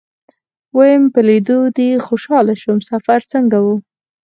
[0.77, 3.67] ويم په ليدو دې خوشاله شوم سفر څنګه و.